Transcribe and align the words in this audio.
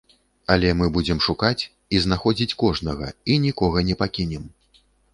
Але 0.53 0.71
мы 0.79 0.87
будзем 0.95 1.19
шукаць, 1.25 1.63
і 1.97 2.03
знаходзіць 2.07 2.57
кожнага, 2.65 3.13
і 3.35 3.39
нікога 3.47 3.89
не 3.91 4.01
пакінем. 4.05 4.53